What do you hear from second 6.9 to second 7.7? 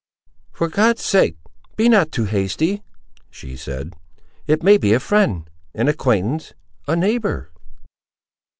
neighbour!"